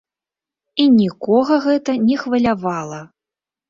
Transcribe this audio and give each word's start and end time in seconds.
І 0.85 0.85
нікога 0.95 1.61
гэта 1.69 1.99
не 2.09 2.21
хвалявала! 2.25 2.99